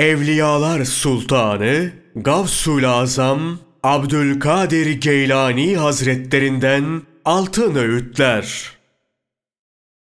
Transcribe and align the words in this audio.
Evliyalar 0.00 0.84
Sultanı 0.84 1.92
Gavsul 2.16 2.84
Azam 2.84 3.58
Abdülkadir 3.82 5.00
Geylani 5.00 5.76
Hazretlerinden 5.76 7.02
altın 7.24 7.74
öğütler. 7.74 8.70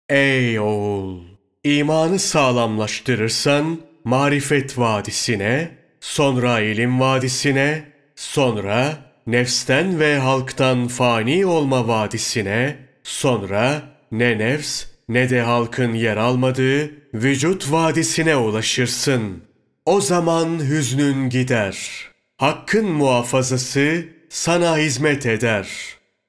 Ey 0.09 0.59
oğul! 0.59 1.23
İmanı 1.63 2.19
sağlamlaştırırsan 2.19 3.79
marifet 4.03 4.77
vadisine, 4.77 5.71
sonra 5.99 6.59
ilim 6.59 6.99
vadisine, 6.99 7.83
sonra 8.15 8.97
nefsten 9.27 9.99
ve 9.99 10.17
halktan 10.17 10.87
fani 10.87 11.45
olma 11.45 11.87
vadisine, 11.87 12.75
sonra 13.03 13.81
ne 14.11 14.37
nefs 14.37 14.85
ne 15.09 15.29
de 15.29 15.41
halkın 15.41 15.93
yer 15.93 16.17
almadığı 16.17 16.91
vücut 17.13 17.71
vadisine 17.71 18.35
ulaşırsın. 18.35 19.47
O 19.87 20.01
zaman 20.01 20.59
hüznün 20.59 21.29
gider. 21.29 21.77
Hakkın 22.37 22.85
muhafazası 22.85 24.05
sana 24.29 24.77
hizmet 24.77 25.25
eder. 25.25 25.67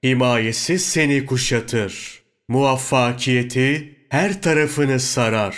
Himayesi 0.04 0.78
seni 0.78 1.26
kuşatır. 1.26 2.22
Muvaffakiyeti 2.48 3.96
her 4.08 4.42
tarafını 4.42 5.00
sarar. 5.00 5.56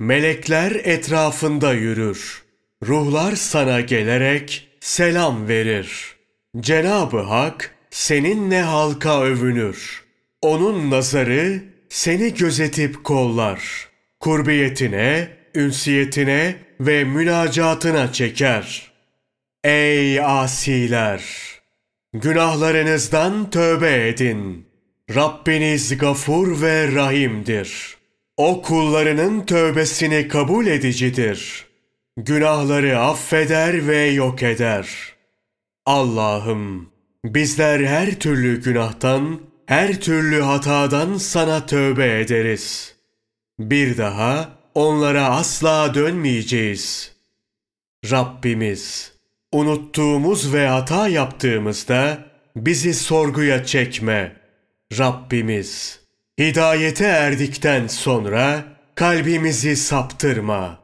Melekler 0.00 0.70
etrafında 0.70 1.74
yürür. 1.74 2.42
Ruhlar 2.86 3.36
sana 3.36 3.80
gelerek 3.80 4.68
selam 4.80 5.48
verir. 5.48 6.16
Cenab-ı 6.60 7.20
Hak 7.20 7.74
seninle 7.90 8.62
halka 8.62 9.22
övünür. 9.22 10.04
Onun 10.42 10.90
nazarı 10.90 11.62
seni 11.88 12.34
gözetip 12.34 13.04
kollar. 13.04 13.88
Kurbiyetine, 14.20 15.37
ünsiyetine 15.54 16.56
ve 16.80 17.04
münacatına 17.04 18.12
çeker. 18.12 18.92
Ey 19.64 20.20
asiler! 20.20 21.22
Günahlarınızdan 22.12 23.50
tövbe 23.50 24.08
edin. 24.08 24.66
Rabbiniz 25.14 25.98
gafur 25.98 26.62
ve 26.62 26.92
rahimdir. 26.94 27.96
O 28.36 28.62
kullarının 28.62 29.46
tövbesini 29.46 30.28
kabul 30.28 30.66
edicidir. 30.66 31.66
Günahları 32.16 32.98
affeder 32.98 33.86
ve 33.86 34.06
yok 34.06 34.42
eder. 34.42 34.88
Allah'ım 35.86 36.90
bizler 37.24 37.80
her 37.80 38.14
türlü 38.14 38.62
günahtan, 38.62 39.40
her 39.66 40.00
türlü 40.00 40.40
hatadan 40.40 41.16
sana 41.16 41.66
tövbe 41.66 42.20
ederiz. 42.20 42.94
Bir 43.58 43.98
daha 43.98 44.57
onlara 44.78 45.24
asla 45.24 45.94
dönmeyeceğiz. 45.94 47.12
Rabbimiz, 48.10 49.12
unuttuğumuz 49.52 50.54
ve 50.54 50.66
hata 50.68 51.08
yaptığımızda 51.08 52.18
bizi 52.56 52.94
sorguya 52.94 53.64
çekme. 53.64 54.36
Rabbimiz, 54.98 56.00
hidayete 56.40 57.04
erdikten 57.04 57.86
sonra 57.86 58.64
kalbimizi 58.94 59.76
saptırma. 59.76 60.78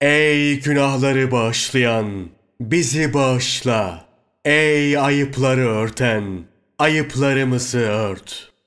Ey 0.00 0.60
günahları 0.60 1.30
bağışlayan, 1.30 2.30
bizi 2.60 3.14
bağışla. 3.14 4.04
Ey 4.44 4.98
ayıpları 4.98 5.68
örten, 5.68 6.44
ayıplarımızı 6.78 7.78
ört.'' 7.78 8.59